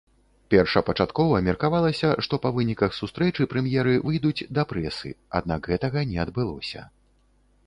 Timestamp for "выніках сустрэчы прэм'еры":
2.57-3.93